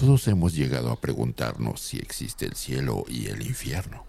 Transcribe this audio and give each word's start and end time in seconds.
Todos 0.00 0.26
hemos 0.28 0.54
llegado 0.54 0.92
a 0.92 0.98
preguntarnos 0.98 1.78
si 1.78 1.98
existe 1.98 2.46
el 2.46 2.54
cielo 2.56 3.04
y 3.06 3.26
el 3.26 3.42
infierno, 3.42 4.06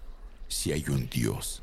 si 0.48 0.72
hay 0.72 0.86
un 0.88 1.10
Dios 1.10 1.62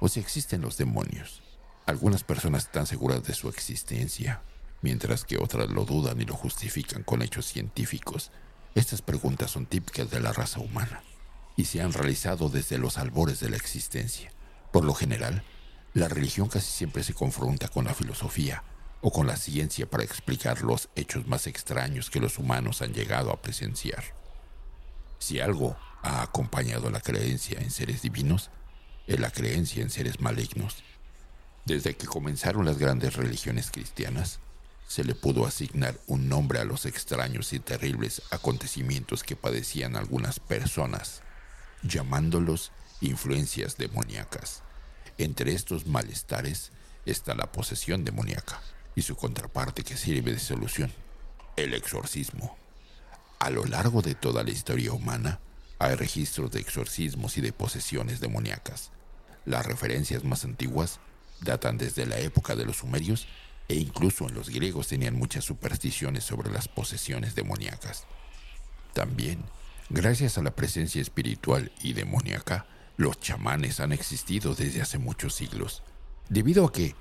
o 0.00 0.08
si 0.08 0.18
existen 0.18 0.60
los 0.60 0.76
demonios. 0.76 1.40
Algunas 1.86 2.24
personas 2.24 2.64
están 2.64 2.88
seguras 2.88 3.22
de 3.22 3.32
su 3.32 3.48
existencia, 3.48 4.42
mientras 4.82 5.24
que 5.24 5.38
otras 5.38 5.70
lo 5.70 5.84
dudan 5.84 6.20
y 6.20 6.24
lo 6.24 6.34
justifican 6.34 7.04
con 7.04 7.22
hechos 7.22 7.46
científicos. 7.46 8.32
Estas 8.74 9.02
preguntas 9.02 9.52
son 9.52 9.66
típicas 9.66 10.10
de 10.10 10.18
la 10.18 10.32
raza 10.32 10.58
humana 10.58 11.04
y 11.56 11.66
se 11.66 11.80
han 11.80 11.92
realizado 11.92 12.48
desde 12.48 12.78
los 12.78 12.98
albores 12.98 13.38
de 13.38 13.50
la 13.50 13.56
existencia. 13.56 14.32
Por 14.72 14.84
lo 14.84 14.94
general, 14.94 15.44
la 15.92 16.08
religión 16.08 16.48
casi 16.48 16.72
siempre 16.72 17.04
se 17.04 17.14
confronta 17.14 17.68
con 17.68 17.84
la 17.84 17.94
filosofía 17.94 18.64
o 19.06 19.12
con 19.12 19.26
la 19.26 19.36
ciencia 19.36 19.84
para 19.84 20.02
explicar 20.02 20.62
los 20.62 20.88
hechos 20.96 21.26
más 21.26 21.46
extraños 21.46 22.08
que 22.08 22.20
los 22.20 22.38
humanos 22.38 22.80
han 22.80 22.94
llegado 22.94 23.30
a 23.30 23.42
presenciar. 23.42 24.02
Si 25.18 25.40
algo 25.40 25.76
ha 26.02 26.22
acompañado 26.22 26.88
la 26.88 27.02
creencia 27.02 27.60
en 27.60 27.70
seres 27.70 28.00
divinos, 28.00 28.48
es 29.06 29.20
la 29.20 29.30
creencia 29.30 29.82
en 29.82 29.90
seres 29.90 30.22
malignos. 30.22 30.82
Desde 31.66 31.94
que 31.94 32.06
comenzaron 32.06 32.64
las 32.64 32.78
grandes 32.78 33.16
religiones 33.16 33.70
cristianas, 33.70 34.40
se 34.88 35.04
le 35.04 35.14
pudo 35.14 35.46
asignar 35.46 36.00
un 36.06 36.30
nombre 36.30 36.60
a 36.60 36.64
los 36.64 36.86
extraños 36.86 37.52
y 37.52 37.58
terribles 37.58 38.22
acontecimientos 38.30 39.22
que 39.22 39.36
padecían 39.36 39.96
algunas 39.96 40.40
personas, 40.40 41.20
llamándolos 41.82 42.72
influencias 43.02 43.76
demoníacas. 43.76 44.62
Entre 45.18 45.52
estos 45.52 45.86
malestares 45.86 46.72
está 47.04 47.34
la 47.34 47.52
posesión 47.52 48.06
demoníaca 48.06 48.62
y 48.94 49.02
su 49.02 49.16
contraparte 49.16 49.82
que 49.82 49.96
sirve 49.96 50.32
de 50.32 50.38
solución, 50.38 50.92
el 51.56 51.74
exorcismo. 51.74 52.56
A 53.38 53.50
lo 53.50 53.64
largo 53.64 54.02
de 54.02 54.14
toda 54.14 54.44
la 54.44 54.50
historia 54.50 54.92
humana 54.92 55.40
hay 55.78 55.94
registros 55.96 56.50
de 56.50 56.60
exorcismos 56.60 57.36
y 57.36 57.40
de 57.40 57.52
posesiones 57.52 58.20
demoníacas. 58.20 58.90
Las 59.44 59.66
referencias 59.66 60.24
más 60.24 60.44
antiguas 60.44 61.00
datan 61.40 61.76
desde 61.76 62.06
la 62.06 62.18
época 62.18 62.56
de 62.56 62.64
los 62.64 62.78
sumerios 62.78 63.26
e 63.68 63.74
incluso 63.74 64.28
en 64.28 64.34
los 64.34 64.50
griegos 64.50 64.88
tenían 64.88 65.16
muchas 65.16 65.44
supersticiones 65.44 66.24
sobre 66.24 66.50
las 66.50 66.68
posesiones 66.68 67.34
demoníacas. 67.34 68.06
También, 68.92 69.44
gracias 69.90 70.38
a 70.38 70.42
la 70.42 70.54
presencia 70.54 71.02
espiritual 71.02 71.72
y 71.82 71.94
demoníaca, 71.94 72.66
los 72.96 73.18
chamanes 73.20 73.80
han 73.80 73.92
existido 73.92 74.54
desde 74.54 74.82
hace 74.82 74.98
muchos 74.98 75.34
siglos, 75.34 75.82
debido 76.28 76.64
a 76.66 76.72
que, 76.72 76.94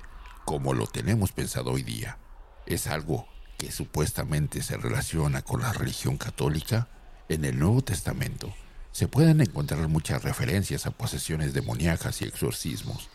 como 0.46 0.74
lo 0.74 0.88
tenemos 0.88 1.32
pensado 1.32 1.72
hoy 1.72 1.84
día, 1.84 2.18
es 2.66 2.88
algo 2.88 3.28
que 3.58 3.72
supuestamente 3.72 4.62
se 4.64 4.78
relaciona 4.78 5.42
con 5.42 5.62
la 5.62 5.74
religión 5.74 6.18
católica, 6.18 6.88
en 7.30 7.46
el 7.46 7.58
Nuevo 7.58 7.82
Testamento 7.82 8.54
se 8.94 9.08
pueden 9.08 9.42
encontrar 9.42 9.88
muchas 9.88 10.22
referencias 10.22 10.86
a 10.86 10.92
posesiones 10.92 11.54
demoníacas 11.54 12.22
y 12.22 12.26
exorcismos. 12.26 13.10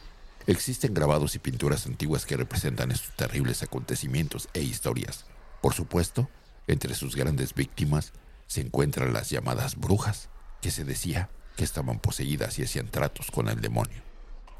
Existen 0.49 0.93
grabados 0.93 1.37
y 1.37 1.39
pinturas 1.39 1.87
antiguas 1.87 2.27
que 2.27 2.37
representan 2.37 2.91
estos 2.91 3.15
terribles 3.15 3.63
acontecimientos 3.63 4.49
e 4.55 4.61
historias. 4.61 5.25
Por 5.63 5.75
supuesto, 5.75 6.29
entre 6.67 6.97
sus 6.97 7.15
grandes 7.15 7.55
víctimas 7.55 8.13
se 8.49 8.61
encuentran 8.61 9.13
las 9.13 9.31
llamadas 9.31 9.77
brujas, 9.77 10.31
que 10.61 10.73
se 10.73 10.83
decía 10.83 11.31
que 11.57 11.63
estaban 11.63 12.01
poseídas 12.01 12.59
y 12.59 12.65
hacían 12.65 12.89
tratos 12.89 13.31
con 13.31 13.49
el 13.49 13.61
demonio. 13.61 14.03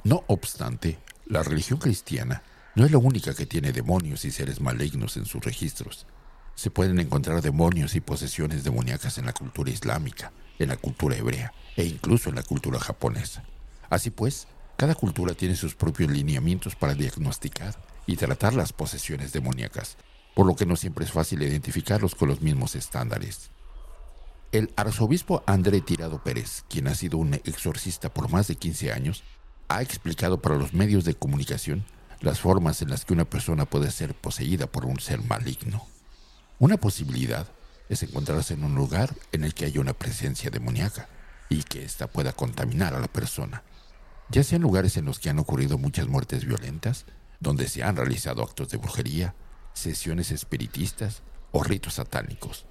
No 0.05 0.23
obstante, 0.29 1.01
la 1.27 1.43
religión 1.43 1.81
cristiana 1.81 2.45
no 2.79 2.87
es 2.87 2.93
la 2.93 2.99
única 2.99 3.35
que 3.35 3.45
tiene 3.45 3.73
demonios 3.73 4.25
y 4.25 4.31
seres 4.31 4.61
malignos 4.61 5.17
en 5.17 5.27
sus 5.27 5.45
registros. 5.45 6.07
Se 6.55 6.71
pueden 6.71 7.01
encontrar 7.01 7.43
demonios 7.43 7.97
y 7.97 8.01
posesiones 8.01 8.63
demoníacas 8.63 9.19
en 9.19 9.27
la 9.27 9.33
cultura 9.33 9.73
islámica, 9.73 10.31
en 10.61 10.69
la 10.69 10.77
cultura 10.77 11.17
hebrea 11.17 11.53
e 11.75 11.85
incluso 11.85 12.29
en 12.29 12.37
la 12.37 12.45
cultura 12.45 12.79
japonesa. 12.79 13.43
Así 13.91 14.11
pues, 14.11 14.47
cada 14.77 14.95
cultura 14.95 15.35
tiene 15.35 15.57
sus 15.57 15.75
propios 15.75 16.13
lineamientos 16.13 16.77
para 16.77 16.95
diagnosticar 16.95 17.75
y 18.07 18.15
tratar 18.15 18.55
las 18.55 18.73
posesiones 18.73 19.33
demoníacas, 19.33 19.97
por 20.37 20.47
lo 20.47 20.55
que 20.55 20.65
no 20.65 20.77
siempre 20.77 21.05
es 21.05 21.11
fácil 21.11 21.43
identificarlos 21.43 22.15
con 22.15 22.29
los 22.29 22.43
mismos 22.43 22.77
estándares. 22.77 23.51
El 24.53 24.73
arzobispo 24.77 25.43
André 25.47 25.81
Tirado 25.81 26.23
Pérez, 26.23 26.63
quien 26.69 26.87
ha 26.87 26.95
sido 26.95 27.19
un 27.19 27.35
exorcista 27.35 28.15
por 28.15 28.31
más 28.31 28.47
de 28.47 28.55
15 28.55 28.93
años, 28.93 29.25
ha 29.67 29.83
explicado 29.83 30.41
para 30.41 30.55
los 30.55 30.75
medios 30.75 31.05
de 31.05 31.15
comunicación 31.15 31.85
las 32.21 32.41
formas 32.41 32.83
en 32.83 32.91
las 32.91 33.05
que 33.05 33.13
una 33.13 33.25
persona 33.25 33.65
puede 33.65 33.91
ser 33.91 34.15
poseída 34.15 34.67
por 34.67 34.85
un 34.85 35.01
ser 35.01 35.23
maligno. 35.23 35.87
Una 36.59 36.77
posibilidad 36.77 37.47
es 37.89 38.03
encontrarse 38.03 38.55
en 38.55 38.65
un 38.65 38.75
lugar 38.75 39.15
en 39.33 39.45
el 39.45 39.55
que 39.55 39.65
haya 39.65 39.81
una 39.81 39.95
presencia 39.95 40.51
demoníaca 40.51 41.09
y 41.49 41.63
que 41.63 41.85
ésta 41.85 42.07
pueda 42.07 42.33
contaminar 42.33 42.95
a 42.95 43.01
la 43.01 43.09
persona, 43.09 43.63
ya 44.31 44.45
sean 44.45 44.61
lugares 44.61 44.97
en 44.99 45.07
los 45.07 45.19
que 45.19 45.31
han 45.31 45.39
ocurrido 45.39 45.79
muchas 45.79 46.07
muertes 46.07 46.45
violentas, 46.45 47.07
donde 47.41 47.67
se 47.69 47.83
han 47.83 47.97
realizado 47.97 48.43
actos 48.43 48.69
de 48.69 48.77
brujería, 48.77 49.35
sesiones 49.73 50.31
espiritistas 50.31 51.23
o 51.51 51.63
ritos 51.63 51.95
satánicos. 51.95 52.67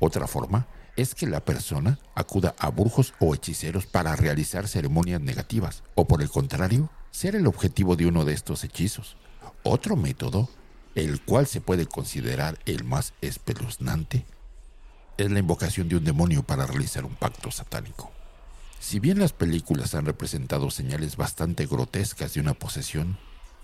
Otra 0.00 0.26
forma 0.26 0.66
es 0.96 1.14
que 1.14 1.26
la 1.26 1.44
persona 1.44 1.98
acuda 2.14 2.54
a 2.58 2.70
brujos 2.70 3.12
o 3.18 3.34
hechiceros 3.34 3.86
para 3.86 4.16
realizar 4.16 4.66
ceremonias 4.66 5.20
negativas, 5.20 5.82
o 5.94 6.06
por 6.06 6.22
el 6.22 6.30
contrario, 6.30 6.88
ser 7.14 7.36
el 7.36 7.46
objetivo 7.46 7.94
de 7.94 8.06
uno 8.06 8.24
de 8.24 8.32
estos 8.32 8.64
hechizos. 8.64 9.16
Otro 9.62 9.94
método, 9.94 10.48
el 10.96 11.20
cual 11.20 11.46
se 11.46 11.60
puede 11.60 11.86
considerar 11.86 12.58
el 12.66 12.82
más 12.82 13.14
espeluznante, 13.20 14.26
es 15.16 15.30
la 15.30 15.38
invocación 15.38 15.88
de 15.88 15.96
un 15.96 16.04
demonio 16.04 16.42
para 16.42 16.66
realizar 16.66 17.04
un 17.04 17.14
pacto 17.14 17.52
satánico. 17.52 18.10
Si 18.80 18.98
bien 18.98 19.20
las 19.20 19.32
películas 19.32 19.94
han 19.94 20.06
representado 20.06 20.72
señales 20.72 21.16
bastante 21.16 21.66
grotescas 21.66 22.34
de 22.34 22.40
una 22.40 22.54
posesión, 22.54 23.16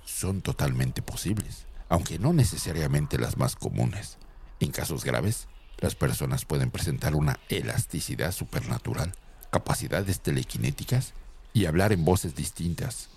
son 0.05 0.43
totalmente 0.43 1.03
posibles, 1.03 1.67
aunque 1.89 2.21
no 2.21 2.33
necesariamente 2.33 3.19
las 3.19 3.37
más 3.37 3.57
comunes. 3.57 4.19
En 4.61 4.71
casos 4.71 5.05
graves, 5.05 5.49
las 5.79 5.97
personas 5.97 6.45
pueden 6.45 6.71
presentar 6.71 7.17
una 7.17 7.41
elasticidad 7.49 8.31
supernatural, 8.31 9.13
capacidades 9.51 10.21
telequinéticas 10.21 11.15
y 11.53 11.65
hablar 11.65 11.93
en 11.93 12.05
voces 12.05 12.37
distintas 12.37 13.09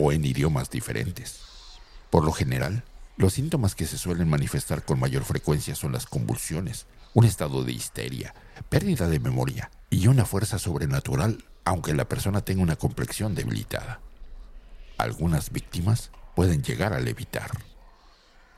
o 0.00 0.12
en 0.12 0.24
idiomas 0.24 0.70
diferentes. 0.70 1.40
Por 2.10 2.24
lo 2.24 2.32
general, 2.32 2.84
los 3.16 3.34
síntomas 3.34 3.74
que 3.74 3.86
se 3.86 3.98
suelen 3.98 4.28
manifestar 4.28 4.84
con 4.84 5.00
mayor 5.00 5.24
frecuencia 5.24 5.74
son 5.74 5.92
las 5.92 6.06
convulsiones, 6.06 6.86
un 7.14 7.24
estado 7.24 7.64
de 7.64 7.72
histeria, 7.72 8.34
pérdida 8.68 9.08
de 9.08 9.18
memoria 9.18 9.70
y 9.90 10.06
una 10.06 10.24
fuerza 10.24 10.58
sobrenatural, 10.58 11.44
aunque 11.64 11.94
la 11.94 12.08
persona 12.08 12.42
tenga 12.42 12.62
una 12.62 12.76
complexión 12.76 13.34
debilitada. 13.34 14.00
Algunas 14.98 15.50
víctimas 15.50 16.10
pueden 16.36 16.62
llegar 16.62 16.92
a 16.92 17.00
levitar. 17.00 17.50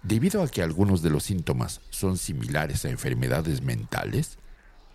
Debido 0.03 0.43
a 0.43 0.49
que 0.49 0.63
algunos 0.63 1.03
de 1.03 1.11
los 1.11 1.25
síntomas 1.25 1.81
son 1.91 2.19
similares 2.19 2.85
a 2.85 2.91
enfermedades 2.91 3.63
mentales, 3.63 4.39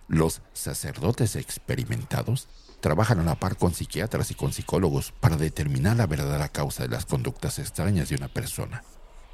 los 0.08 0.42
sacerdotes 0.54 1.36
experimentados 1.36 2.48
trabajan 2.80 3.20
a 3.20 3.24
la 3.24 3.36
par 3.36 3.58
con 3.58 3.74
psiquiatras 3.74 4.32
y 4.32 4.36
con 4.36 4.54
psicólogos 4.54 5.12
para 5.20 5.38
determinar 5.38 5.98
la 5.98 6.08
verdadera 6.08 6.50
causa 6.50 6.84
de 6.84 6.90
las 6.90 7.06
conductas 7.06 7.60
extrañas 7.60 8.10
de 8.10 8.16
una 8.16 8.28
persona. 8.28 8.84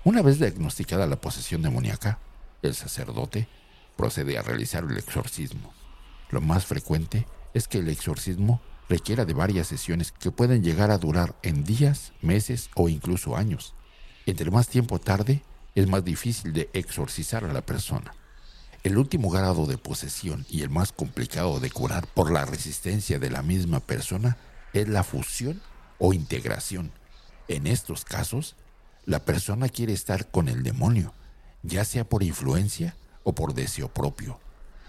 Una 0.03 0.21
vez 0.21 0.39
diagnosticada 0.39 1.05
la 1.07 1.21
posesión 1.21 1.61
demoníaca, 1.61 2.19
el 2.61 2.75
sacerdote 2.75 3.47
procede 3.97 4.37
a 4.37 4.41
realizar 4.41 4.83
el 4.83 4.97
exorcismo. 4.97 5.73
Lo 6.29 6.41
más 6.41 6.65
frecuente 6.65 7.27
es 7.53 7.67
que 7.67 7.79
el 7.79 7.89
exorcismo 7.89 8.61
requiera 8.89 9.25
de 9.25 9.33
varias 9.33 9.67
sesiones 9.67 10.11
que 10.11 10.31
pueden 10.31 10.63
llegar 10.63 10.91
a 10.91 10.97
durar 10.97 11.35
en 11.43 11.63
días, 11.63 12.13
meses 12.21 12.69
o 12.75 12.89
incluso 12.89 13.37
años. 13.37 13.73
Entre 14.25 14.51
más 14.51 14.67
tiempo 14.67 14.99
tarde, 14.99 15.43
es 15.75 15.87
más 15.87 16.03
difícil 16.03 16.53
de 16.53 16.69
exorcizar 16.73 17.45
a 17.45 17.53
la 17.53 17.61
persona. 17.61 18.13
El 18.83 18.97
último 18.97 19.29
grado 19.29 19.67
de 19.67 19.77
posesión 19.77 20.45
y 20.49 20.63
el 20.63 20.71
más 20.71 20.91
complicado 20.91 21.59
de 21.59 21.69
curar 21.69 22.07
por 22.07 22.31
la 22.31 22.45
resistencia 22.45 23.19
de 23.19 23.29
la 23.29 23.43
misma 23.43 23.79
persona 23.79 24.37
es 24.73 24.87
la 24.87 25.03
fusión 25.03 25.61
o 25.99 26.13
integración. 26.13 26.91
En 27.47 27.67
estos 27.67 28.05
casos, 28.05 28.55
la 29.05 29.19
persona 29.19 29.69
quiere 29.69 29.93
estar 29.93 30.31
con 30.31 30.49
el 30.49 30.63
demonio, 30.63 31.13
ya 31.61 31.85
sea 31.85 32.05
por 32.05 32.23
influencia 32.23 32.95
o 33.23 33.35
por 33.35 33.53
deseo 33.53 33.87
propio. 33.87 34.39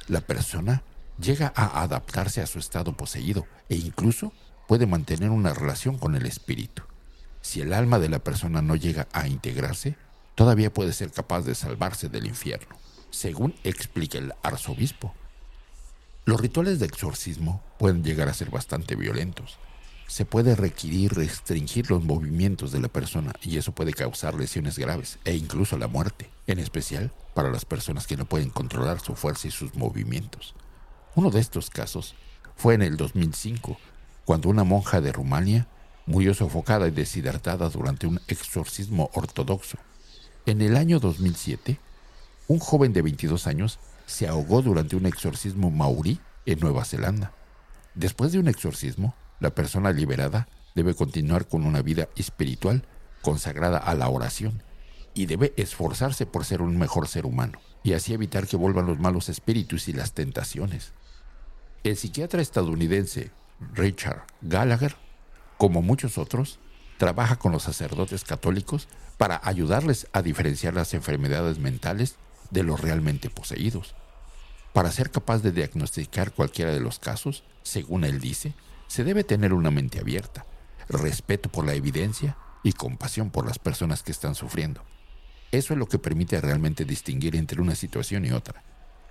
La 0.08 0.22
persona 0.22 0.82
llega 1.20 1.52
a 1.54 1.82
adaptarse 1.82 2.40
a 2.40 2.46
su 2.46 2.58
estado 2.58 2.96
poseído 2.96 3.46
e 3.68 3.76
incluso 3.76 4.32
puede 4.68 4.86
mantener 4.86 5.28
una 5.28 5.52
relación 5.52 5.98
con 5.98 6.14
el 6.14 6.24
espíritu. 6.24 6.82
Si 7.42 7.60
el 7.60 7.74
alma 7.74 7.98
de 7.98 8.08
la 8.08 8.20
persona 8.20 8.62
no 8.62 8.74
llega 8.74 9.06
a 9.12 9.28
integrarse, 9.28 9.96
todavía 10.34 10.72
puede 10.72 10.94
ser 10.94 11.12
capaz 11.12 11.42
de 11.42 11.54
salvarse 11.54 12.08
del 12.08 12.26
infierno, 12.26 12.76
según 13.12 13.54
explica 13.62 14.18
el 14.18 14.32
arzobispo. 14.42 15.14
Los 16.24 16.40
rituales 16.40 16.80
de 16.80 16.86
exorcismo 16.86 17.62
pueden 17.78 18.02
llegar 18.02 18.28
a 18.28 18.34
ser 18.34 18.50
bastante 18.50 18.96
violentos. 18.96 19.58
Se 20.08 20.24
puede 20.24 20.56
requerir 20.56 21.14
restringir 21.14 21.90
los 21.90 22.02
movimientos 22.02 22.72
de 22.72 22.80
la 22.80 22.88
persona 22.88 23.32
y 23.42 23.58
eso 23.58 23.72
puede 23.72 23.92
causar 23.92 24.34
lesiones 24.34 24.78
graves 24.78 25.18
e 25.24 25.36
incluso 25.36 25.78
la 25.78 25.86
muerte. 25.86 26.30
en 26.48 26.58
especial 26.58 27.12
para 27.34 27.50
las 27.50 27.64
personas 27.64 28.08
que 28.08 28.16
no 28.16 28.24
pueden 28.24 28.50
controlar 28.50 29.00
su 29.00 29.14
fuerza 29.14 29.46
y 29.46 29.52
sus 29.52 29.74
movimientos. 29.76 30.54
Uno 31.14 31.30
de 31.30 31.40
estos 31.40 31.70
casos 31.70 32.14
fue 32.56 32.74
en 32.74 32.82
el 32.82 32.96
2005, 32.96 33.78
cuando 34.24 34.48
una 34.48 34.64
monja 34.64 35.00
de 35.00 35.12
Rumania 35.12 35.68
murió 36.06 36.34
sofocada 36.34 36.88
y 36.88 36.90
deshidratada 36.90 37.68
durante 37.68 38.06
un 38.06 38.20
exorcismo 38.26 39.08
ortodoxo. 39.14 39.78
En 40.46 40.60
el 40.60 40.76
año 40.76 40.98
2007, 40.98 41.78
un 42.48 42.58
joven 42.58 42.92
de 42.92 43.02
22 43.02 43.46
años 43.46 43.78
se 44.06 44.28
ahogó 44.28 44.62
durante 44.62 44.96
un 44.96 45.06
exorcismo 45.06 45.70
maorí 45.70 46.20
en 46.46 46.60
Nueva 46.60 46.84
Zelanda. 46.84 47.32
Después 47.94 48.32
de 48.32 48.38
un 48.38 48.48
exorcismo, 48.48 49.14
la 49.40 49.50
persona 49.50 49.92
liberada 49.92 50.48
debe 50.74 50.94
continuar 50.94 51.46
con 51.46 51.64
una 51.64 51.82
vida 51.82 52.08
espiritual 52.16 52.84
consagrada 53.20 53.78
a 53.78 53.94
la 53.94 54.08
oración 54.08 54.62
y 55.14 55.26
debe 55.26 55.52
esforzarse 55.56 56.26
por 56.26 56.44
ser 56.44 56.62
un 56.62 56.78
mejor 56.78 57.08
ser 57.08 57.26
humano 57.26 57.60
y 57.82 57.92
así 57.92 58.14
evitar 58.14 58.46
que 58.46 58.56
vuelvan 58.56 58.86
los 58.86 58.98
malos 58.98 59.28
espíritus 59.28 59.88
y 59.88 59.92
las 59.92 60.12
tentaciones. 60.12 60.92
El 61.84 61.96
psiquiatra 61.96 62.40
estadounidense 62.40 63.30
Richard 63.74 64.22
Gallagher, 64.40 64.96
como 65.58 65.82
muchos 65.82 66.18
otros, 66.18 66.58
trabaja 66.98 67.36
con 67.36 67.52
los 67.52 67.64
sacerdotes 67.64 68.24
católicos 68.24 68.88
para 69.18 69.40
ayudarles 69.42 70.06
a 70.12 70.22
diferenciar 70.22 70.74
las 70.74 70.94
enfermedades 70.94 71.58
mentales 71.58 72.16
de 72.52 72.62
los 72.62 72.80
realmente 72.80 73.30
poseídos. 73.30 73.94
Para 74.72 74.92
ser 74.92 75.10
capaz 75.10 75.38
de 75.42 75.52
diagnosticar 75.52 76.32
cualquiera 76.32 76.70
de 76.70 76.80
los 76.80 76.98
casos, 76.98 77.42
según 77.62 78.04
él 78.04 78.20
dice, 78.20 78.54
se 78.86 79.04
debe 79.04 79.24
tener 79.24 79.52
una 79.52 79.70
mente 79.70 79.98
abierta, 79.98 80.46
respeto 80.88 81.48
por 81.48 81.66
la 81.66 81.74
evidencia 81.74 82.36
y 82.62 82.72
compasión 82.72 83.30
por 83.30 83.46
las 83.46 83.58
personas 83.58 84.02
que 84.02 84.12
están 84.12 84.34
sufriendo. 84.34 84.84
Eso 85.50 85.74
es 85.74 85.78
lo 85.78 85.86
que 85.86 85.98
permite 85.98 86.40
realmente 86.40 86.84
distinguir 86.84 87.36
entre 87.36 87.60
una 87.60 87.74
situación 87.74 88.24
y 88.24 88.32
otra, 88.32 88.62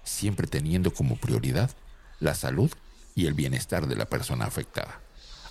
siempre 0.04 0.48
teniendo 0.48 0.94
como 0.94 1.16
prioridad 1.16 1.72
la 2.20 2.34
salud 2.36 2.72
y 3.16 3.26
el 3.26 3.34
bienestar 3.34 3.88
de 3.88 3.96
la 3.96 4.06
persona 4.06 4.46
afectada. 4.46 5.00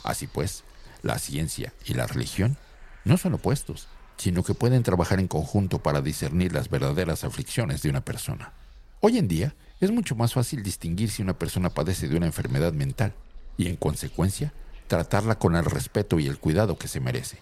Así 0.02 0.26
pues, 0.26 0.64
la 1.02 1.18
ciencia 1.18 1.72
y 1.84 1.94
la 1.94 2.06
religión 2.06 2.56
no 3.04 3.16
son 3.16 3.34
opuestos, 3.34 3.88
sino 4.20 4.42
que 4.42 4.52
pueden 4.52 4.82
trabajar 4.82 5.18
en 5.18 5.28
conjunto 5.28 5.82
para 5.82 6.02
discernir 6.02 6.52
las 6.52 6.68
verdaderas 6.68 7.24
aflicciones 7.24 7.80
de 7.80 7.88
una 7.88 8.04
persona. 8.04 8.52
Hoy 9.00 9.16
en 9.16 9.28
día 9.28 9.54
es 9.80 9.90
mucho 9.90 10.14
más 10.14 10.34
fácil 10.34 10.62
distinguir 10.62 11.10
si 11.10 11.22
una 11.22 11.38
persona 11.38 11.70
padece 11.70 12.06
de 12.06 12.18
una 12.18 12.26
enfermedad 12.26 12.74
mental 12.74 13.14
y, 13.56 13.66
en 13.66 13.76
consecuencia, 13.76 14.52
tratarla 14.88 15.38
con 15.38 15.56
el 15.56 15.64
respeto 15.64 16.20
y 16.20 16.26
el 16.26 16.36
cuidado 16.36 16.76
que 16.76 16.86
se 16.86 17.00
merece. 17.00 17.38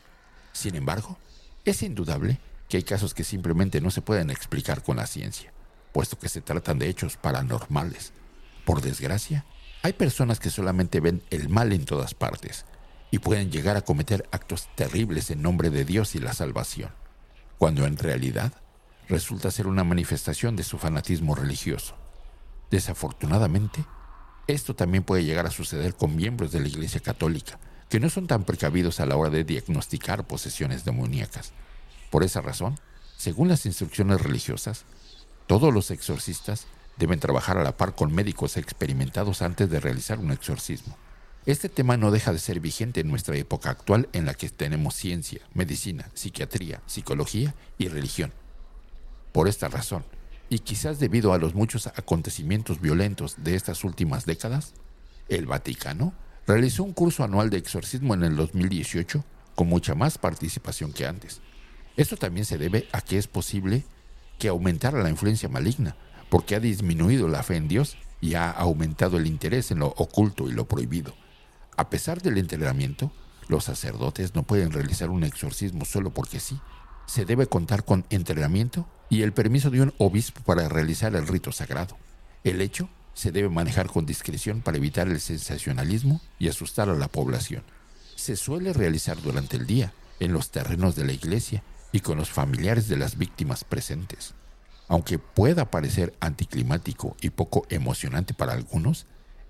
Sin 0.53 0.77
embargo, 0.77 1.19
es 1.65 1.83
indudable 1.83 2.39
que 2.69 2.77
hay 2.77 2.85
casos 2.85 3.13
que 3.13 3.25
simplemente 3.25 3.81
no 3.81 3.91
se 3.91 4.03
pueden 4.03 4.31
explicar 4.31 4.85
con 4.85 4.99
la 4.99 5.09
ciencia, 5.09 5.53
puesto 5.93 6.17
que 6.17 6.29
se 6.29 6.43
tratan 6.43 6.79
de 6.79 6.89
hechos 6.89 7.17
paranormales. 7.17 8.13
Por 8.65 8.83
desgracia, 8.83 9.45
hay 9.83 9.95
personas 9.95 10.39
que 10.39 10.51
solamente 10.51 11.01
ven 11.01 11.25
el 11.31 11.49
mal 11.49 11.73
en 11.73 11.85
todas 11.85 12.15
partes 12.15 12.67
y 13.11 13.19
pueden 13.19 13.51
llegar 13.51 13.77
a 13.77 13.83
cometer 13.83 14.29
actos 14.31 14.69
terribles 14.75 15.31
en 15.31 15.43
nombre 15.43 15.71
de 15.71 15.85
Dios 15.85 16.15
y 16.15 16.19
la 16.19 16.33
salvación, 16.35 16.91
cuando 17.59 17.87
en 17.87 17.97
realidad 17.97 18.53
resulta 19.09 19.51
ser 19.51 19.67
una 19.67 19.85
manifestación 19.85 20.57
de 20.57 20.65
su 20.65 20.79
fanatismo 20.79 21.35
religioso. 21.35 21.97
Desafortunadamente, 22.71 23.85
esto 24.47 24.75
también 24.75 25.05
puede 25.05 25.25
llegar 25.25 25.47
a 25.47 25.51
suceder 25.51 25.95
con 25.95 26.17
miembros 26.17 26.53
de 26.53 26.61
la 26.61 26.69
Iglesia 26.69 27.01
Católica, 27.01 27.59
que 27.89 28.01
no 28.01 28.11
son 28.11 28.27
tan 28.27 28.45
precavidos 28.45 29.01
a 29.01 29.07
la 29.07 29.17
hora 29.17 29.31
de 29.31 29.45
diagnosticar 29.45 30.27
posesiones 30.27 30.85
demoníacas. 30.85 31.53
Por 32.11 32.23
esa 32.23 32.43
razón, 32.43 32.79
según 33.17 33.49
las 33.49 33.65
instrucciones 33.67 34.21
religiosas, 34.21 34.85
todos 35.47 35.73
los 35.73 35.91
exorcistas 35.91 36.67
deben 36.99 37.21
trabajar 37.21 37.57
a 37.57 37.65
la 37.65 37.77
par 37.77 37.95
con 37.95 38.15
médicos 38.15 38.57
experimentados 38.57 39.41
antes 39.41 39.71
de 39.71 39.81
realizar 39.81 40.19
un 40.19 40.33
exorcismo. 40.33 40.97
Este 41.49 41.71
tema 41.71 41.97
no 41.97 42.11
deja 42.11 42.35
de 42.35 42.39
ser 42.39 42.61
vigente 42.61 43.00
en 43.00 43.09
nuestra 43.09 43.35
época 43.35 43.71
actual 43.71 44.11
en 44.12 44.27
la 44.27 44.35
que 44.35 44.50
tenemos 44.50 44.95
ciencia, 44.95 45.41
medicina, 45.55 46.11
psiquiatría, 46.12 46.83
psicología 46.85 47.55
y 47.79 47.89
religión. 47.89 48.35
Por 49.33 49.49
esta 49.49 49.69
razón, 49.69 50.05
y 50.50 50.59
quizás 50.59 50.99
debido 50.99 51.33
a 51.33 51.39
los 51.39 51.55
muchos 51.55 51.87
acontecimientos 51.87 52.83
violentos 52.83 53.37
de 53.39 53.55
estas 53.55 53.83
últimas 53.83 54.27
décadas, 54.27 54.75
el 55.31 55.47
Vaticano 55.47 56.12
realizó 56.47 56.85
un 56.85 56.93
curso 56.93 57.25
anual 57.25 57.49
de 57.49 57.56
exorcismo 57.56 58.12
en 58.12 58.25
el 58.25 58.37
2018 58.37 59.25
con 59.55 59.69
mucha 59.69 59.95
más 59.95 60.19
participación 60.19 60.93
que 60.93 61.06
antes. 61.06 61.41
Esto 61.97 62.19
también 62.19 62.45
se 62.45 62.59
debe 62.59 62.89
a 62.93 63.00
que 63.00 63.17
es 63.17 63.27
posible 63.27 63.87
que 64.39 64.49
aumentara 64.49 65.03
la 65.03 65.09
influencia 65.09 65.49
maligna, 65.49 65.97
porque 66.29 66.56
ha 66.56 66.61
disminuido 66.61 67.27
la 67.27 67.43
fe 67.43 67.56
en 67.56 67.69
Dios 67.69 67.97
y 68.21 68.35
ha 68.35 68.50
aumentado 68.50 69.17
el 69.17 69.27
interés 69.27 69.71
en 69.71 69.79
lo 69.79 69.87
oculto 69.97 70.47
y 70.47 70.53
lo 70.53 70.69
prohibido. 70.69 71.15
A 71.79 71.91
pesar 71.91 72.21
del 72.21 72.39
entrenamiento, 72.39 73.13
los 73.47 73.65
sacerdotes 73.65 74.35
no 74.35 74.43
pueden 74.43 74.73
realizar 74.73 75.11
un 75.11 75.23
exorcismo 75.23 75.85
solo 75.85 76.11
porque 76.11 76.41
sí. 76.41 76.59
Se 77.07 77.25
debe 77.25 77.47
contar 77.47 77.85
con 77.85 78.05
entrenamiento 78.11 78.89
y 79.09 79.23
el 79.23 79.33
permiso 79.33 79.71
de 79.71 79.83
un 79.83 79.95
obispo 79.97 80.43
para 80.43 80.69
realizar 80.69 81.15
el 81.15 81.29
rito 81.29 81.53
sagrado. 81.53 81.97
El 82.43 82.61
hecho 82.63 82.91
se 83.15 83.31
debe 83.31 83.49
manejar 83.49 83.87
con 83.87 84.07
discreción 84.07 84.61
para 84.61 84.77
evitar 84.77 85.07
el 85.07 85.21
sensacionalismo 85.21 86.21
y 86.41 86.49
asustar 86.49 86.89
a 86.89 86.97
la 86.97 87.07
población. 87.07 87.63
Se 88.17 88.35
suele 88.35 88.73
realizar 88.73 89.23
durante 89.23 89.57
el 89.57 89.65
día, 89.65 89.93
en 90.19 90.33
los 90.33 90.51
terrenos 90.51 90.97
de 90.97 91.05
la 91.05 91.13
iglesia 91.13 91.63
y 91.93 92.01
con 92.01 92.19
los 92.19 92.29
familiares 92.29 92.89
de 92.89 92.97
las 92.97 93.17
víctimas 93.17 93.63
presentes. 93.63 94.35
Aunque 94.89 95.21
pueda 95.21 95.71
parecer 95.71 96.13
anticlimático 96.19 97.17
y 97.21 97.31
poco 97.31 97.67
emocionante 97.71 98.35
para 98.35 98.55
algunos, 98.55 99.07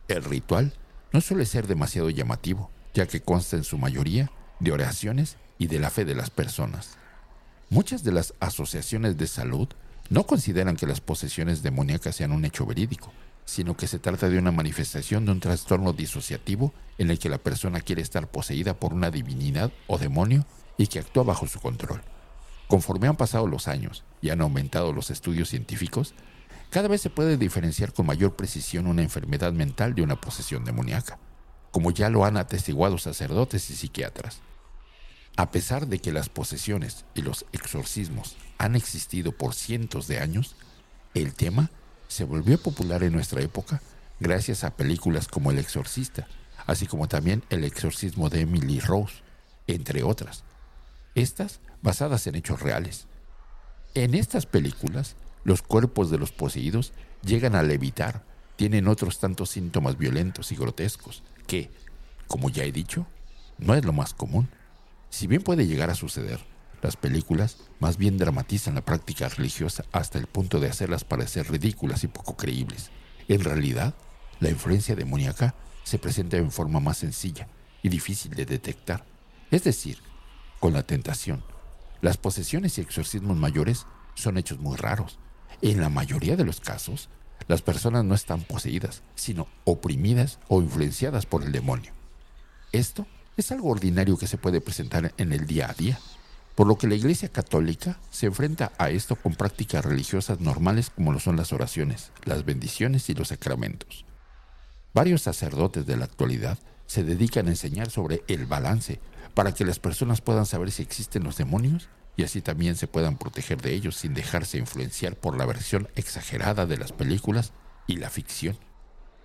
el 0.08 0.22
ritual 0.24 0.74
no 1.12 1.20
suele 1.20 1.46
ser 1.46 1.66
demasiado 1.66 2.10
llamativo, 2.10 2.70
ya 2.94 3.06
que 3.06 3.20
consta 3.20 3.56
en 3.56 3.64
su 3.64 3.78
mayoría 3.78 4.30
de 4.60 4.72
oraciones 4.72 5.36
y 5.58 5.66
de 5.66 5.78
la 5.78 5.90
fe 5.90 6.04
de 6.04 6.14
las 6.14 6.30
personas. 6.30 6.96
Muchas 7.70 8.02
de 8.02 8.12
las 8.12 8.34
asociaciones 8.40 9.16
de 9.16 9.26
salud 9.26 9.68
no 10.10 10.26
consideran 10.26 10.76
que 10.76 10.86
las 10.86 11.00
posesiones 11.00 11.62
demoníacas 11.62 12.16
sean 12.16 12.32
un 12.32 12.44
hecho 12.44 12.64
verídico, 12.64 13.12
sino 13.44 13.76
que 13.76 13.86
se 13.86 13.98
trata 13.98 14.28
de 14.28 14.38
una 14.38 14.52
manifestación 14.52 15.24
de 15.24 15.32
un 15.32 15.40
trastorno 15.40 15.92
disociativo 15.92 16.72
en 16.98 17.10
el 17.10 17.18
que 17.18 17.28
la 17.28 17.38
persona 17.38 17.80
quiere 17.80 18.02
estar 18.02 18.28
poseída 18.28 18.74
por 18.74 18.92
una 18.92 19.10
divinidad 19.10 19.72
o 19.86 19.98
demonio 19.98 20.46
y 20.76 20.86
que 20.86 20.98
actúa 20.98 21.24
bajo 21.24 21.46
su 21.46 21.60
control. 21.60 22.02
Conforme 22.68 23.08
han 23.08 23.16
pasado 23.16 23.46
los 23.46 23.66
años 23.66 24.04
y 24.20 24.30
han 24.30 24.42
aumentado 24.42 24.92
los 24.92 25.10
estudios 25.10 25.48
científicos, 25.48 26.14
cada 26.70 26.88
vez 26.88 27.00
se 27.00 27.10
puede 27.10 27.36
diferenciar 27.36 27.92
con 27.92 28.06
mayor 28.06 28.36
precisión 28.36 28.86
una 28.86 29.02
enfermedad 29.02 29.52
mental 29.52 29.94
de 29.94 30.02
una 30.02 30.20
posesión 30.20 30.64
demoníaca, 30.64 31.18
como 31.70 31.90
ya 31.90 32.10
lo 32.10 32.24
han 32.24 32.36
atestiguado 32.36 32.98
sacerdotes 32.98 33.70
y 33.70 33.76
psiquiatras. 33.76 34.40
A 35.36 35.50
pesar 35.50 35.86
de 35.86 35.98
que 36.00 36.12
las 36.12 36.28
posesiones 36.28 37.04
y 37.14 37.22
los 37.22 37.46
exorcismos 37.52 38.36
han 38.58 38.74
existido 38.74 39.32
por 39.32 39.54
cientos 39.54 40.08
de 40.08 40.18
años, 40.18 40.56
el 41.14 41.34
tema 41.34 41.70
se 42.08 42.24
volvió 42.24 42.60
popular 42.60 43.02
en 43.02 43.12
nuestra 43.12 43.40
época 43.40 43.80
gracias 44.20 44.64
a 44.64 44.76
películas 44.76 45.28
como 45.28 45.50
El 45.50 45.58
Exorcista, 45.58 46.26
así 46.66 46.86
como 46.86 47.08
también 47.08 47.44
El 47.50 47.64
Exorcismo 47.64 48.28
de 48.28 48.40
Emily 48.40 48.80
Rose, 48.80 49.22
entre 49.66 50.02
otras. 50.02 50.42
Estas 51.14 51.60
basadas 51.82 52.26
en 52.26 52.34
hechos 52.34 52.60
reales. 52.60 53.06
En 53.94 54.14
estas 54.14 54.46
películas, 54.46 55.16
los 55.48 55.62
cuerpos 55.62 56.10
de 56.10 56.18
los 56.18 56.30
poseídos 56.30 56.92
llegan 57.24 57.54
a 57.54 57.62
levitar, 57.62 58.22
tienen 58.56 58.86
otros 58.86 59.18
tantos 59.18 59.48
síntomas 59.48 59.96
violentos 59.96 60.52
y 60.52 60.56
grotescos, 60.56 61.22
que, 61.46 61.70
como 62.26 62.50
ya 62.50 62.64
he 62.64 62.70
dicho, 62.70 63.06
no 63.56 63.74
es 63.74 63.82
lo 63.82 63.94
más 63.94 64.12
común. 64.12 64.50
Si 65.08 65.26
bien 65.26 65.40
puede 65.40 65.66
llegar 65.66 65.88
a 65.88 65.94
suceder, 65.94 66.38
las 66.82 66.96
películas 66.96 67.56
más 67.80 67.96
bien 67.96 68.18
dramatizan 68.18 68.74
la 68.74 68.84
práctica 68.84 69.26
religiosa 69.30 69.86
hasta 69.90 70.18
el 70.18 70.26
punto 70.26 70.60
de 70.60 70.68
hacerlas 70.68 71.04
parecer 71.04 71.50
ridículas 71.50 72.04
y 72.04 72.08
poco 72.08 72.36
creíbles. 72.36 72.90
En 73.26 73.42
realidad, 73.42 73.94
la 74.40 74.50
influencia 74.50 74.96
demoníaca 74.96 75.54
se 75.82 75.98
presenta 75.98 76.36
en 76.36 76.50
forma 76.50 76.78
más 76.78 76.98
sencilla 76.98 77.48
y 77.82 77.88
difícil 77.88 78.34
de 78.34 78.44
detectar, 78.44 79.06
es 79.50 79.64
decir, 79.64 79.96
con 80.60 80.74
la 80.74 80.82
tentación, 80.82 81.42
las 82.02 82.18
posesiones 82.18 82.76
y 82.76 82.82
exorcismos 82.82 83.38
mayores 83.38 83.86
son 84.14 84.36
hechos 84.36 84.58
muy 84.58 84.76
raros. 84.76 85.18
En 85.60 85.80
la 85.80 85.88
mayoría 85.88 86.36
de 86.36 86.44
los 86.44 86.60
casos, 86.60 87.08
las 87.48 87.62
personas 87.62 88.04
no 88.04 88.14
están 88.14 88.42
poseídas, 88.42 89.02
sino 89.16 89.48
oprimidas 89.64 90.38
o 90.48 90.62
influenciadas 90.62 91.26
por 91.26 91.42
el 91.42 91.50
demonio. 91.50 91.92
Esto 92.72 93.06
es 93.36 93.50
algo 93.50 93.70
ordinario 93.70 94.16
que 94.16 94.26
se 94.26 94.38
puede 94.38 94.60
presentar 94.60 95.12
en 95.16 95.32
el 95.32 95.46
día 95.46 95.70
a 95.70 95.74
día, 95.74 95.98
por 96.54 96.66
lo 96.66 96.76
que 96.76 96.86
la 96.86 96.94
Iglesia 96.94 97.28
Católica 97.28 97.98
se 98.10 98.26
enfrenta 98.26 98.72
a 98.78 98.90
esto 98.90 99.16
con 99.16 99.34
prácticas 99.34 99.84
religiosas 99.84 100.40
normales 100.40 100.90
como 100.90 101.12
lo 101.12 101.20
son 101.20 101.36
las 101.36 101.52
oraciones, 101.52 102.10
las 102.24 102.44
bendiciones 102.44 103.08
y 103.10 103.14
los 103.14 103.28
sacramentos. 103.28 104.04
Varios 104.94 105.22
sacerdotes 105.22 105.86
de 105.86 105.96
la 105.96 106.04
actualidad 106.04 106.58
se 106.86 107.04
dedican 107.04 107.46
a 107.46 107.50
enseñar 107.50 107.90
sobre 107.90 108.22
el 108.28 108.46
balance 108.46 109.00
para 109.34 109.54
que 109.54 109.64
las 109.64 109.78
personas 109.78 110.20
puedan 110.20 110.46
saber 110.46 110.70
si 110.70 110.82
existen 110.82 111.24
los 111.24 111.36
demonios 111.36 111.88
y 112.18 112.24
así 112.24 112.42
también 112.42 112.74
se 112.74 112.88
puedan 112.88 113.16
proteger 113.16 113.62
de 113.62 113.72
ellos 113.72 113.94
sin 113.94 114.12
dejarse 114.12 114.58
influenciar 114.58 115.14
por 115.14 115.38
la 115.38 115.46
versión 115.46 115.88
exagerada 115.94 116.66
de 116.66 116.76
las 116.76 116.90
películas 116.90 117.52
y 117.86 117.98
la 117.98 118.10
ficción. 118.10 118.58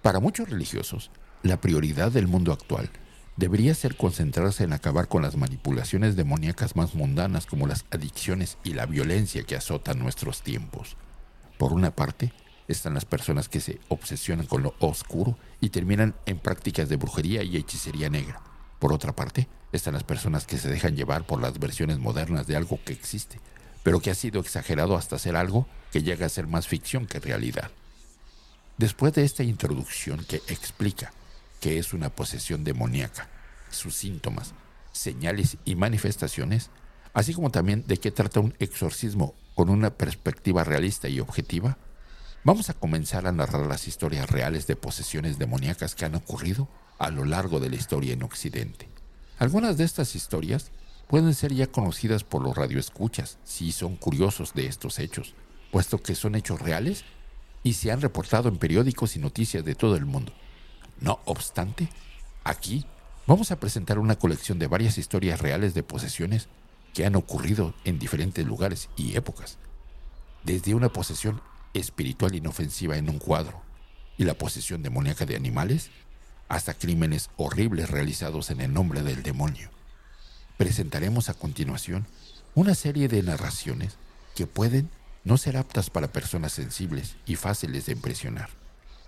Para 0.03 0.19
muchos 0.19 0.47
religiosos, 0.47 1.09
la 1.41 1.59
prioridad 1.59 2.11
del 2.11 2.27
mundo 2.27 2.53
actual 2.53 2.91
debería 3.35 3.73
ser 3.73 3.97
concentrarse 3.97 4.63
en 4.63 4.73
acabar 4.73 5.07
con 5.07 5.23
las 5.23 5.37
manipulaciones 5.37 6.15
demoníacas 6.15 6.75
más 6.75 6.93
mundanas 6.93 7.47
como 7.47 7.65
las 7.65 7.83
adicciones 7.89 8.59
y 8.63 8.75
la 8.75 8.85
violencia 8.85 9.41
que 9.41 9.55
azotan 9.55 9.97
nuestros 9.97 10.43
tiempos. 10.43 10.95
Por 11.57 11.73
una 11.73 11.95
parte, 11.95 12.31
están 12.67 12.93
las 12.93 13.05
personas 13.05 13.49
que 13.49 13.59
se 13.59 13.79
obsesionan 13.89 14.45
con 14.45 14.61
lo 14.61 14.75
oscuro 14.77 15.35
y 15.59 15.69
terminan 15.69 16.13
en 16.27 16.37
prácticas 16.37 16.89
de 16.89 16.97
brujería 16.97 17.41
y 17.41 17.57
hechicería 17.57 18.11
negra. 18.11 18.39
Por 18.77 18.93
otra 18.93 19.15
parte, 19.15 19.47
están 19.73 19.95
las 19.95 20.03
personas 20.03 20.45
que 20.45 20.57
se 20.57 20.69
dejan 20.69 20.95
llevar 20.95 21.25
por 21.25 21.41
las 21.41 21.59
versiones 21.59 21.99
modernas 21.99 22.47
de 22.47 22.55
algo 22.55 22.79
que 22.85 22.93
existe, 22.93 23.39
pero 23.81 23.99
que 23.99 24.11
ha 24.11 24.15
sido 24.15 24.39
exagerado 24.39 24.95
hasta 24.95 25.19
ser 25.19 25.35
algo 25.35 25.67
que 25.91 26.03
llega 26.03 26.25
a 26.25 26.29
ser 26.29 26.47
más 26.47 26.67
ficción 26.67 27.05
que 27.05 27.19
realidad. 27.19 27.71
Después 28.77 29.13
de 29.13 29.23
esta 29.23 29.43
introducción 29.43 30.23
que 30.25 30.37
explica 30.47 31.11
qué 31.59 31.79
es 31.79 31.93
una 31.93 32.09
posesión 32.09 32.63
demoníaca, 32.63 33.27
sus 33.69 33.95
síntomas, 33.95 34.53
señales 34.91 35.57
y 35.65 35.75
manifestaciones, 35.75 36.69
así 37.13 37.33
como 37.33 37.49
también 37.49 37.83
de 37.87 37.97
qué 37.97 38.11
trata 38.11 38.39
un 38.39 38.55
exorcismo 38.59 39.35
con 39.55 39.69
una 39.69 39.91
perspectiva 39.91 40.63
realista 40.63 41.09
y 41.09 41.19
objetiva, 41.19 41.77
vamos 42.43 42.69
a 42.69 42.73
comenzar 42.73 43.27
a 43.27 43.31
narrar 43.31 43.65
las 43.65 43.87
historias 43.87 44.29
reales 44.29 44.67
de 44.67 44.75
posesiones 44.75 45.39
demoníacas 45.39 45.95
que 45.95 46.05
han 46.05 46.15
ocurrido 46.15 46.67
a 46.99 47.09
lo 47.09 47.25
largo 47.25 47.59
de 47.59 47.69
la 47.69 47.75
historia 47.75 48.13
en 48.13 48.23
Occidente. 48.23 48.92
Algunas 49.39 49.77
de 49.77 49.83
estas 49.83 50.15
historias 50.15 50.71
pueden 51.07 51.33
ser 51.33 51.53
ya 51.53 51.67
conocidas 51.67 52.23
por 52.23 52.43
los 52.43 52.55
radioescuchas 52.55 53.37
si 53.43 53.71
son 53.71 53.95
curiosos 53.95 54.53
de 54.53 54.67
estos 54.67 54.99
hechos, 54.99 55.33
puesto 55.71 56.01
que 56.01 56.15
son 56.15 56.35
hechos 56.35 56.61
reales 56.61 57.03
y 57.63 57.73
se 57.73 57.91
han 57.91 58.01
reportado 58.01 58.49
en 58.49 58.57
periódicos 58.57 59.15
y 59.15 59.19
noticias 59.19 59.65
de 59.65 59.75
todo 59.75 59.95
el 59.95 60.05
mundo. 60.05 60.33
No 60.99 61.19
obstante, 61.25 61.89
aquí 62.43 62.85
vamos 63.25 63.51
a 63.51 63.59
presentar 63.59 63.99
una 63.99 64.17
colección 64.17 64.59
de 64.59 64.67
varias 64.67 64.97
historias 64.97 65.41
reales 65.41 65.73
de 65.73 65.83
posesiones 65.83 66.47
que 66.93 67.05
han 67.05 67.15
ocurrido 67.15 67.73
en 67.85 67.99
diferentes 67.99 68.45
lugares 68.45 68.89
y 68.95 69.15
épocas, 69.15 69.57
desde 70.43 70.75
una 70.75 70.89
posesión 70.89 71.41
espiritual 71.73 72.35
inofensiva 72.35 72.97
en 72.97 73.09
un 73.09 73.17
cuadro 73.17 73.61
y 74.17 74.25
la 74.25 74.35
posesión 74.35 74.83
demoníaca 74.83 75.25
de 75.25 75.35
animales, 75.35 75.89
hasta 76.47 76.73
crímenes 76.73 77.29
horribles 77.37 77.89
realizados 77.89 78.51
en 78.51 78.61
el 78.61 78.73
nombre 78.73 79.01
del 79.01 79.23
demonio. 79.23 79.69
Presentaremos 80.57 81.29
a 81.29 81.33
continuación 81.33 82.05
una 82.55 82.75
serie 82.75 83.07
de 83.07 83.23
narraciones 83.23 83.97
que 84.35 84.47
pueden 84.47 84.89
no 85.23 85.37
ser 85.37 85.57
aptas 85.57 85.89
para 85.89 86.11
personas 86.11 86.51
sensibles 86.51 87.15
y 87.25 87.35
fáciles 87.35 87.85
de 87.85 87.93
impresionar. 87.93 88.49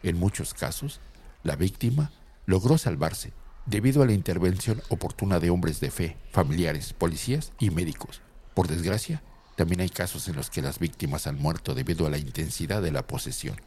En 0.04 0.18
muchos 0.18 0.54
casos, 0.54 1.00
la 1.44 1.56
víctima 1.56 2.12
logró 2.46 2.78
salvarse 2.78 3.34
debido 3.66 4.04
a 4.04 4.06
la 4.06 4.14
intervención 4.14 4.82
oportuna 4.90 5.40
de 5.40 5.50
hombres 5.50 5.80
de 5.80 5.92
fe, 5.92 6.18
familiares, 6.32 6.94
policías 6.94 7.52
y 7.60 7.70
médicos. 7.70 8.22
Por 8.54 8.68
desgracia, 8.68 9.22
también 9.56 9.82
hay 9.82 9.90
casos 9.90 10.28
en 10.28 10.36
los 10.36 10.50
que 10.50 10.62
las 10.62 10.80
víctimas 10.80 11.28
han 11.28 11.40
muerto 11.40 11.74
debido 11.74 12.06
a 12.06 12.10
la 12.10 12.18
intensidad 12.18 12.82
de 12.82 12.92
la 12.92 13.08
posesión, 13.08 13.60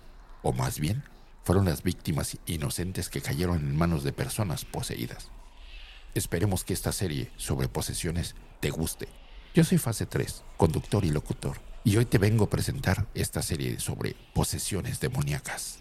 o 0.42 0.52
más 0.52 0.78
bien, 0.78 1.02
fueron 1.48 1.64
las 1.64 1.82
víctimas 1.82 2.36
inocentes 2.44 3.08
que 3.08 3.22
cayeron 3.22 3.56
en 3.56 3.74
manos 3.74 4.04
de 4.04 4.12
personas 4.12 4.66
poseídas. 4.66 5.30
Esperemos 6.14 6.62
que 6.62 6.74
esta 6.74 6.92
serie 6.92 7.30
sobre 7.38 7.68
posesiones 7.68 8.34
te 8.60 8.68
guste. 8.68 9.08
Yo 9.54 9.64
soy 9.64 9.78
Fase 9.78 10.04
3, 10.04 10.44
conductor 10.58 11.06
y 11.06 11.10
locutor, 11.10 11.58
y 11.84 11.96
hoy 11.96 12.04
te 12.04 12.18
vengo 12.18 12.44
a 12.44 12.50
presentar 12.50 13.06
esta 13.14 13.40
serie 13.40 13.80
sobre 13.80 14.14
posesiones 14.34 15.00
demoníacas. 15.00 15.78